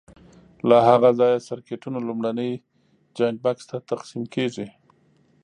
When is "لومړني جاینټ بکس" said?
2.07-3.63